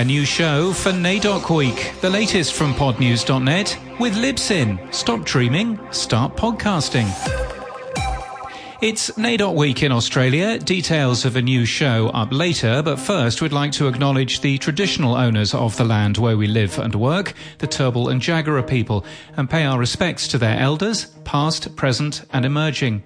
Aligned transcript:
A 0.00 0.04
new 0.04 0.24
show 0.24 0.72
for 0.72 0.92
NAIDOC 0.92 1.54
Week, 1.54 1.92
the 2.00 2.08
latest 2.08 2.54
from 2.54 2.72
podnews.net 2.72 3.78
with 4.00 4.14
Libsyn. 4.14 4.94
Stop 4.94 5.26
dreaming, 5.26 5.78
start 5.92 6.38
podcasting. 6.38 7.06
It's 8.80 9.10
NAIDOC 9.10 9.54
Week 9.54 9.82
in 9.82 9.92
Australia. 9.92 10.58
Details 10.58 11.26
of 11.26 11.36
a 11.36 11.42
new 11.42 11.66
show 11.66 12.08
up 12.14 12.32
later, 12.32 12.80
but 12.80 12.98
first 12.98 13.42
we'd 13.42 13.52
like 13.52 13.72
to 13.72 13.88
acknowledge 13.88 14.40
the 14.40 14.56
traditional 14.56 15.16
owners 15.16 15.52
of 15.52 15.76
the 15.76 15.84
land 15.84 16.16
where 16.16 16.38
we 16.38 16.46
live 16.46 16.78
and 16.78 16.94
work, 16.94 17.34
the 17.58 17.68
Turrbal 17.68 18.10
and 18.10 18.22
Jagera 18.22 18.66
people, 18.66 19.04
and 19.36 19.50
pay 19.50 19.64
our 19.64 19.78
respects 19.78 20.26
to 20.28 20.38
their 20.38 20.58
elders, 20.58 21.08
past, 21.24 21.76
present, 21.76 22.22
and 22.32 22.46
emerging. 22.46 23.02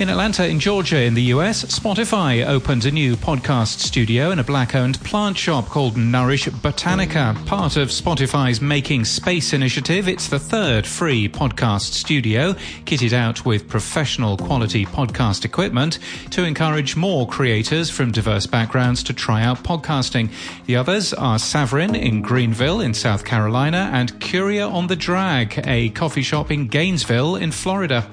In 0.00 0.08
Atlanta, 0.08 0.48
in 0.48 0.58
Georgia, 0.58 1.02
in 1.02 1.12
the 1.12 1.24
US, 1.24 1.62
Spotify 1.62 2.48
opened 2.48 2.86
a 2.86 2.90
new 2.90 3.16
podcast 3.16 3.80
studio 3.80 4.30
in 4.30 4.38
a 4.38 4.42
black 4.42 4.74
owned 4.74 4.98
plant 5.04 5.36
shop 5.36 5.66
called 5.66 5.98
Nourish 5.98 6.46
Botanica, 6.46 7.36
part 7.44 7.76
of 7.76 7.88
Spotify's 7.88 8.62
Making 8.62 9.04
Space 9.04 9.52
initiative. 9.52 10.08
It's 10.08 10.28
the 10.28 10.38
third 10.38 10.86
free 10.86 11.28
podcast 11.28 11.92
studio 11.92 12.54
kitted 12.86 13.12
out 13.12 13.44
with 13.44 13.68
professional 13.68 14.38
quality 14.38 14.86
podcast 14.86 15.44
equipment 15.44 15.98
to 16.30 16.44
encourage 16.44 16.96
more 16.96 17.28
creators 17.28 17.90
from 17.90 18.10
diverse 18.10 18.46
backgrounds 18.46 19.02
to 19.02 19.12
try 19.12 19.42
out 19.42 19.62
podcasting. 19.62 20.30
The 20.64 20.76
others 20.76 21.12
are 21.12 21.38
Saverign 21.38 21.94
in 21.94 22.22
Greenville 22.22 22.80
in 22.80 22.94
South 22.94 23.26
Carolina 23.26 23.90
and 23.92 24.18
Curia 24.18 24.66
on 24.66 24.86
the 24.86 24.96
Drag, 24.96 25.60
a 25.66 25.90
coffee 25.90 26.22
shop 26.22 26.50
in 26.50 26.68
Gainesville 26.68 27.36
in 27.36 27.52
Florida. 27.52 28.10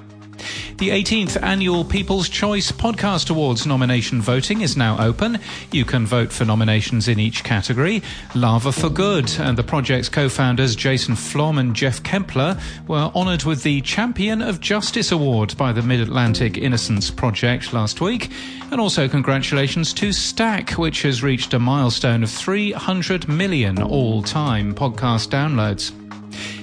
The 0.78 0.90
18th 0.90 1.42
annual 1.42 1.84
People's 1.84 2.28
Choice 2.28 2.70
Podcast 2.70 3.30
Awards 3.30 3.66
nomination 3.66 4.22
voting 4.22 4.60
is 4.60 4.76
now 4.76 4.96
open. 5.04 5.40
You 5.72 5.84
can 5.84 6.06
vote 6.06 6.30
for 6.30 6.44
nominations 6.44 7.08
in 7.08 7.18
each 7.18 7.42
category. 7.42 8.00
Lava 8.36 8.70
for 8.70 8.88
Good 8.88 9.28
and 9.40 9.58
the 9.58 9.64
project's 9.64 10.08
co-founders 10.08 10.76
Jason 10.76 11.16
Flom 11.16 11.58
and 11.58 11.74
Jeff 11.74 12.00
Kempler 12.04 12.60
were 12.86 13.10
honoured 13.12 13.42
with 13.42 13.64
the 13.64 13.80
Champion 13.80 14.40
of 14.40 14.60
Justice 14.60 15.10
Award 15.10 15.56
by 15.56 15.72
the 15.72 15.82
Mid-Atlantic 15.82 16.56
Innocence 16.56 17.10
Project 17.10 17.72
last 17.72 18.00
week. 18.00 18.30
And 18.70 18.80
also 18.80 19.08
congratulations 19.08 19.92
to 19.94 20.12
Stack, 20.12 20.70
which 20.74 21.02
has 21.02 21.24
reached 21.24 21.54
a 21.54 21.58
milestone 21.58 22.22
of 22.22 22.30
300 22.30 23.26
million 23.26 23.82
all-time 23.82 24.76
podcast 24.76 25.30
downloads. 25.30 25.97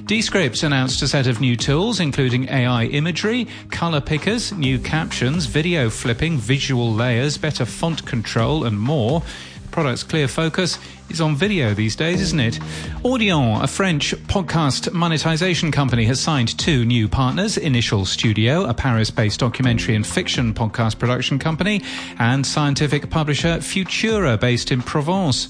Descript 0.05 0.61
announced 0.61 1.01
a 1.01 1.07
set 1.07 1.25
of 1.25 1.41
new 1.41 1.55
tools, 1.55 1.99
including 1.99 2.47
AI 2.47 2.85
imagery, 2.85 3.47
color 3.71 3.99
pickers, 3.99 4.51
new 4.51 4.77
captions, 4.77 5.47
video 5.47 5.89
flipping, 5.89 6.37
visual 6.37 6.93
layers, 6.93 7.39
better 7.39 7.65
font 7.65 8.05
control, 8.05 8.65
and 8.65 8.79
more. 8.79 9.23
The 9.63 9.67
product's 9.71 10.03
clear 10.03 10.27
focus 10.27 10.77
is 11.09 11.21
on 11.21 11.35
video 11.35 11.73
these 11.73 11.95
days, 11.95 12.21
isn't 12.21 12.39
it? 12.39 12.59
Audion, 13.03 13.63
a 13.63 13.67
French 13.67 14.13
podcast 14.27 14.93
monetization 14.93 15.71
company, 15.71 16.05
has 16.05 16.19
signed 16.19 16.55
two 16.59 16.85
new 16.85 17.07
partners 17.07 17.57
Initial 17.57 18.05
Studio, 18.05 18.65
a 18.65 18.75
Paris 18.75 19.09
based 19.09 19.39
documentary 19.39 19.95
and 19.95 20.05
fiction 20.05 20.53
podcast 20.53 20.99
production 20.99 21.39
company, 21.39 21.81
and 22.19 22.45
scientific 22.45 23.09
publisher 23.09 23.57
Futura, 23.57 24.39
based 24.39 24.71
in 24.71 24.83
Provence. 24.83 25.49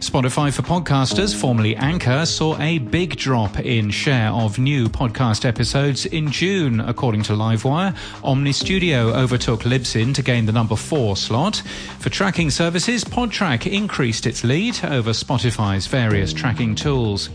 Spotify 0.00 0.52
for 0.52 0.62
Podcasters, 0.62 1.34
formerly 1.34 1.76
Anchor, 1.76 2.26
saw 2.26 2.58
a 2.58 2.78
big 2.78 3.16
drop 3.16 3.58
in 3.60 3.90
share 3.90 4.30
of 4.30 4.58
new 4.58 4.88
podcast 4.88 5.44
episodes 5.44 6.06
in 6.06 6.30
June, 6.30 6.80
according 6.80 7.22
to 7.24 7.32
Livewire. 7.32 7.96
Omny 8.22 8.54
Studio 8.54 9.12
overtook 9.14 9.62
Libsyn 9.62 10.14
to 10.14 10.22
gain 10.22 10.46
the 10.46 10.52
number 10.52 10.76
four 10.76 11.16
slot. 11.16 11.62
For 11.98 12.10
tracking 12.10 12.50
services, 12.50 13.04
Podtrac 13.04 13.70
increased 13.70 14.26
its 14.26 14.44
lead 14.44 14.84
over 14.84 15.10
Spotify's 15.10 15.86
various 15.86 16.32
tracking 16.32 16.74
tools. 16.74 17.30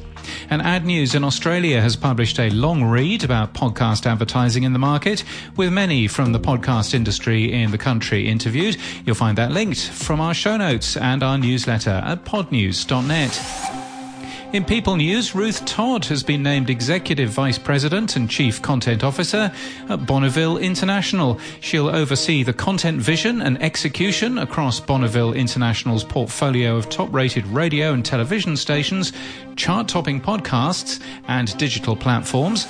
And 0.49 0.61
Ad 0.61 0.85
News 0.85 1.15
in 1.15 1.23
Australia 1.23 1.81
has 1.81 1.95
published 1.95 2.39
a 2.39 2.49
long 2.49 2.83
read 2.83 3.23
about 3.23 3.53
podcast 3.53 4.05
advertising 4.05 4.63
in 4.63 4.73
the 4.73 4.79
market, 4.79 5.23
with 5.55 5.71
many 5.71 6.07
from 6.07 6.31
the 6.31 6.39
podcast 6.39 6.93
industry 6.93 7.51
in 7.51 7.71
the 7.71 7.77
country 7.77 8.27
interviewed. 8.27 8.77
You'll 9.05 9.15
find 9.15 9.37
that 9.37 9.51
linked 9.51 9.81
from 9.89 10.19
our 10.19 10.33
show 10.33 10.57
notes 10.57 10.97
and 10.97 11.23
our 11.23 11.37
newsletter 11.37 12.01
at 12.05 12.25
podnews.net. 12.25 13.87
In 14.53 14.63
People 14.63 14.95
News, 14.95 15.35
Ruth 15.35 15.65
Todd 15.65 16.05
has 16.05 16.23
been 16.23 16.41
named 16.41 16.69
Executive 16.69 17.29
Vice 17.29 17.59
President 17.59 18.15
and 18.15 18.29
Chief 18.29 18.61
Content 18.61 19.03
Officer 19.03 19.51
at 19.89 20.05
Bonneville 20.05 20.57
International. 20.57 21.37
She'll 21.59 21.89
oversee 21.89 22.43
the 22.43 22.53
content 22.53 23.01
vision 23.01 23.41
and 23.41 23.61
execution 23.61 24.37
across 24.37 24.79
Bonneville 24.79 25.33
International's 25.33 26.05
portfolio 26.05 26.77
of 26.77 26.89
top 26.89 27.13
rated 27.13 27.45
radio 27.47 27.91
and 27.91 28.05
television 28.05 28.55
stations, 28.55 29.11
chart 29.57 29.87
topping 29.87 30.21
podcasts, 30.21 31.01
and 31.27 31.57
digital 31.57 31.95
platforms. 31.95 32.67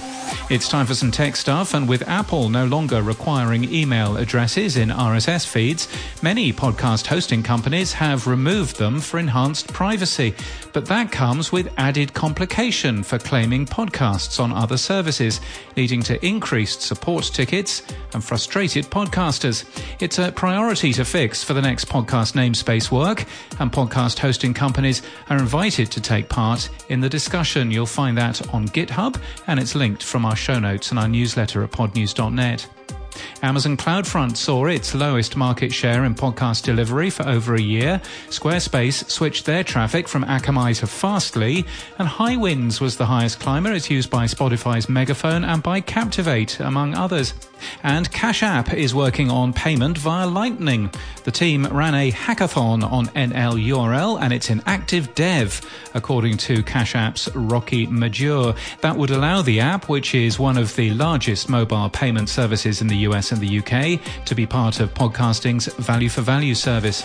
It's 0.49 0.69
time 0.69 0.85
for 0.85 0.95
some 0.95 1.11
tech 1.11 1.35
stuff, 1.35 1.73
and 1.73 1.87
with 1.87 2.07
Apple 2.07 2.49
no 2.49 2.65
longer 2.65 3.01
requiring 3.01 3.71
email 3.71 4.17
addresses 4.17 4.77
in 4.77 4.89
RSS 4.89 5.45
feeds, 5.45 5.87
many 6.23 6.53
podcast 6.53 7.05
hosting 7.05 7.43
companies 7.43 7.93
have 7.93 8.25
removed 8.25 8.77
them 8.77 8.99
for 8.99 9.19
enhanced 9.19 9.71
privacy. 9.73 10.33
But 10.73 10.85
that 10.85 11.11
comes 11.11 11.51
with 11.51 11.73
added 11.77 12.13
complication 12.13 13.03
for 13.03 13.19
claiming 13.19 13.65
podcasts 13.65 14.39
on 14.39 14.53
other 14.53 14.77
services, 14.77 15.41
leading 15.75 16.01
to 16.03 16.25
increased 16.25 16.81
support 16.81 17.25
tickets 17.25 17.83
and 18.13 18.23
frustrated 18.23 18.85
podcasters. 18.85 19.65
It's 19.99 20.19
a 20.19 20.31
priority 20.31 20.93
to 20.93 21.03
fix 21.05 21.43
for 21.43 21.53
the 21.53 21.61
next 21.61 21.89
podcast 21.89 22.33
namespace 22.33 22.91
work, 22.91 23.25
and 23.59 23.71
podcast 23.71 24.19
hosting 24.19 24.53
companies 24.53 25.01
are 25.29 25.37
invited 25.37 25.91
to 25.91 26.01
take 26.01 26.29
part 26.29 26.69
in 26.89 27.01
the 27.01 27.09
discussion. 27.09 27.71
You'll 27.71 27.85
find 27.85 28.17
that 28.17 28.53
on 28.53 28.67
GitHub, 28.67 29.19
and 29.47 29.59
it's 29.59 29.75
linked 29.75 30.03
from 30.03 30.25
our 30.25 30.35
show 30.35 30.59
notes 30.59 30.91
and 30.91 30.99
our 30.99 31.07
newsletter 31.07 31.63
at 31.63 31.71
podnews.net. 31.71 32.67
Amazon 33.41 33.77
CloudFront 33.77 34.37
saw 34.37 34.65
its 34.65 34.95
lowest 34.95 35.35
market 35.35 35.73
share 35.73 36.05
in 36.05 36.15
podcast 36.15 36.63
delivery 36.63 37.09
for 37.09 37.27
over 37.27 37.55
a 37.55 37.61
year. 37.61 38.01
Squarespace 38.29 39.09
switched 39.09 39.45
their 39.45 39.63
traffic 39.63 40.07
from 40.07 40.23
Akamai 40.23 40.77
to 40.79 40.87
Fastly, 40.87 41.65
and 41.99 42.07
Highwinds 42.07 42.81
was 42.81 42.97
the 42.97 43.05
highest 43.05 43.39
climber. 43.39 43.71
It's 43.71 43.89
used 43.89 44.09
by 44.09 44.25
Spotify's 44.25 44.89
Megaphone 44.89 45.43
and 45.43 45.61
by 45.61 45.81
Captivate, 45.81 46.59
among 46.59 46.95
others. 46.95 47.33
And 47.83 48.11
Cash 48.11 48.43
App 48.43 48.73
is 48.73 48.93
working 48.93 49.29
on 49.29 49.53
payment 49.53 49.97
via 49.97 50.27
Lightning. 50.27 50.91
The 51.23 51.31
team 51.31 51.65
ran 51.67 51.93
a 51.93 52.11
hackathon 52.11 52.83
on 52.89 53.07
LNURL 53.07 54.21
and 54.21 54.31
it's 54.33 54.49
in 54.49 54.61
active 54.65 55.13
dev, 55.15 55.61
according 55.93 56.37
to 56.37 56.63
Cash 56.63 56.95
App's 56.95 57.27
Rocky 57.35 57.85
Majure. 57.87 58.53
That 58.81 58.95
would 58.95 59.11
allow 59.11 59.41
the 59.41 59.59
app, 59.59 59.89
which 59.89 60.15
is 60.15 60.39
one 60.39 60.57
of 60.57 60.75
the 60.75 60.91
largest 60.91 61.49
mobile 61.49 61.89
payment 61.89 62.29
services 62.29 62.81
in 62.81 62.87
the 62.87 62.97
US 62.97 63.31
and 63.31 63.41
the 63.41 63.59
UK, 63.59 63.99
to 64.25 64.35
be 64.35 64.45
part 64.45 64.79
of 64.79 64.93
podcasting's 64.93 65.67
value 65.75 66.09
for 66.09 66.21
value 66.21 66.55
service. 66.55 67.03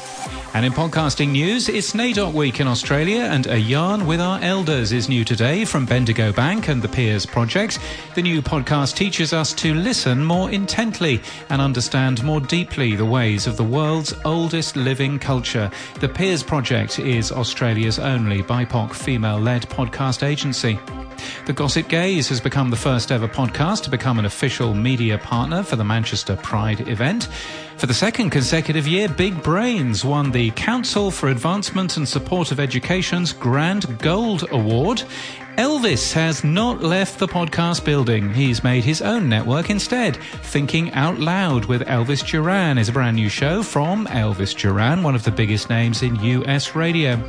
And 0.55 0.67
in 0.67 0.73
podcasting 0.73 1.31
news, 1.31 1.69
it's 1.69 1.93
NAIDOC 1.93 2.33
Week 2.35 2.61
in 2.61 2.67
Australia, 2.67 3.23
and 3.23 3.47
A 3.47 3.59
Yarn 3.59 4.07
with 4.07 4.21
Our 4.21 4.39
Elders 4.41 4.93
is 4.93 5.09
new 5.09 5.25
today 5.25 5.65
from 5.65 5.87
Bendigo 5.87 6.31
Bank 6.31 6.69
and 6.69 6.83
the 6.83 6.89
Peers 6.89 7.25
Project. 7.25 7.79
The 8.15 8.23
new 8.23 8.43
podcast 8.43 8.95
teaches 8.95 9.33
us 9.33 9.55
to 9.55 9.73
listen 9.73 10.23
more 10.43 10.51
intently 10.51 11.21
and 11.51 11.63
understand 11.63 12.25
more 12.25 12.41
deeply 12.41 12.97
the 12.97 13.07
ways 13.07 13.47
of 13.47 13.57
the 13.57 13.63
world's 13.63 14.13
oldest 14.25 14.75
living 14.75 15.17
culture. 15.17 15.71
The 16.01 16.09
Peers 16.09 16.43
Project 16.43 16.99
is 16.99 17.31
Australia's 17.31 18.01
only 18.01 18.43
BIPOC 18.43 18.93
female 18.93 19.39
led 19.39 19.63
podcast 19.69 20.27
agency. 20.27 20.81
The 21.47 21.53
Gossip 21.53 21.87
Gaze 21.87 22.29
has 22.29 22.41
become 22.41 22.71
the 22.71 22.77
first 22.77 23.13
ever 23.13 23.29
podcast 23.29 23.85
to 23.85 23.91
become 23.91 24.19
an 24.19 24.25
official 24.25 24.75
media 24.75 25.17
partner 25.17 25.63
for 25.63 25.77
the 25.77 25.85
Manchester 25.85 26.35
Pride 26.35 26.89
event. 26.89 27.29
For 27.83 27.87
the 27.89 27.95
second 27.95 28.31
consecutive 28.31 28.87
year, 28.87 29.09
Big 29.09 29.43
Brains 29.43 30.05
won 30.05 30.31
the 30.31 30.53
Council 30.53 31.11
for 31.11 31.31
Advancement 31.31 31.97
and 31.97 32.09
Support 32.09 32.53
of 32.53 32.61
Education's 32.61 33.33
Grand 33.33 33.99
Gold 33.99 34.45
Award. 34.53 35.03
Elvis 35.57 36.13
has 36.13 36.45
not 36.45 36.81
left 36.81 37.19
the 37.19 37.27
podcast 37.27 37.85
building. 37.85 38.33
He's 38.33 38.63
made 38.63 38.85
his 38.85 39.03
own 39.03 39.29
network 39.29 39.69
instead. 39.69 40.17
Thinking 40.45 40.93
Out 40.93 41.19
Loud 41.19 41.65
with 41.65 41.83
Elvis 41.83 42.25
Duran 42.25 42.79
is 42.79 42.89
a 42.89 42.93
brand 42.93 43.17
new 43.17 43.29
show 43.29 43.65
from 43.65 44.07
Elvis 44.07 44.57
Duran, 44.57 45.03
one 45.03 45.17
of 45.17 45.25
the 45.25 45.33
biggest 45.33 45.69
names 45.69 46.05
in 46.05 46.15
US 46.15 46.77
radio. 46.77 47.21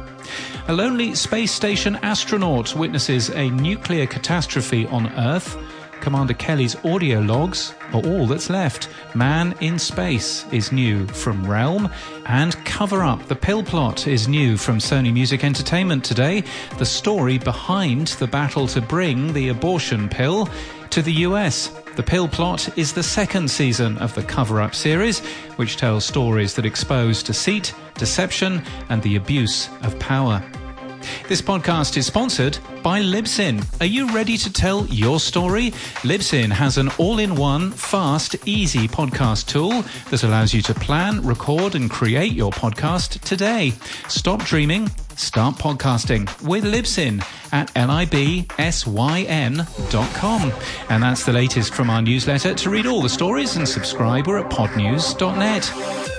A 0.67 0.73
lonely 0.73 1.15
space 1.15 1.51
station 1.51 1.95
astronaut 2.03 2.75
witnesses 2.75 3.31
a 3.31 3.50
nuclear 3.50 4.05
catastrophe 4.05 4.85
on 4.85 5.07
Earth. 5.17 5.57
Commander 6.03 6.33
Kelly's 6.33 6.75
audio 6.83 7.21
logs 7.21 7.73
are 7.94 8.01
all 8.01 8.27
that's 8.27 8.50
left. 8.50 8.89
Man 9.15 9.55
in 9.61 9.79
Space 9.79 10.45
is 10.51 10.73
new 10.73 11.07
from 11.07 11.50
Realm, 11.50 11.89
and 12.25 12.53
Cover 12.65 13.03
Up 13.03 13.25
the 13.27 13.38
Pill 13.38 13.63
Plot 13.63 14.05
is 14.05 14.27
new 14.27 14.57
from 14.57 14.79
Sony 14.79 15.13
Music 15.13 15.45
Entertainment 15.45 16.03
today. 16.03 16.44
The 16.77 16.85
story 16.85 17.38
behind 17.38 18.07
the 18.19 18.27
battle 18.27 18.67
to 18.67 18.81
bring 18.81 19.31
the 19.31 19.47
abortion 19.47 20.09
pill 20.09 20.50
to 20.89 21.01
the 21.01 21.13
US. 21.27 21.69
The 21.95 22.03
Pill 22.03 22.27
Plot 22.27 22.77
is 22.77 22.91
the 22.91 23.01
second 23.01 23.50
season 23.50 23.97
of 24.00 24.13
the 24.13 24.23
Cover 24.23 24.59
Up 24.59 24.75
series, 24.75 25.21
which 25.55 25.77
tells 25.77 26.03
stories 26.03 26.53
that 26.55 26.65
expose 26.65 27.23
deceit, 27.23 27.73
deception, 27.95 28.61
and 28.89 29.01
the 29.03 29.15
abuse 29.15 29.69
of 29.83 29.97
power. 30.00 30.44
This 31.27 31.41
podcast 31.41 31.97
is 31.97 32.05
sponsored 32.05 32.57
by 32.81 33.01
Libsyn. 33.01 33.63
Are 33.81 33.85
you 33.85 34.13
ready 34.13 34.38
to 34.38 34.51
tell 34.51 34.85
your 34.88 35.19
story? 35.19 35.71
Libsyn 36.03 36.51
has 36.51 36.77
an 36.77 36.89
all 36.97 37.19
in 37.19 37.35
one, 37.35 37.71
fast, 37.71 38.35
easy 38.45 38.88
podcast 38.88 39.47
tool 39.47 39.83
that 40.09 40.23
allows 40.23 40.53
you 40.53 40.61
to 40.63 40.73
plan, 40.73 41.21
record, 41.21 41.75
and 41.75 41.89
create 41.89 42.33
your 42.33 42.51
podcast 42.51 43.19
today. 43.21 43.73
Stop 44.07 44.44
dreaming, 44.44 44.89
start 45.15 45.55
podcasting 45.55 46.25
with 46.47 46.63
Libsyn 46.63 47.23
at 47.51 47.73
libsyn.com. 47.73 48.53
And 50.89 51.03
that's 51.03 51.25
the 51.25 51.33
latest 51.33 51.73
from 51.73 51.89
our 51.89 52.01
newsletter. 52.01 52.53
To 52.53 52.69
read 52.69 52.85
all 52.85 53.01
the 53.01 53.09
stories 53.09 53.55
and 53.55 53.67
subscribe, 53.67 54.27
we're 54.27 54.39
at 54.39 54.51
podnews.net. 54.51 56.12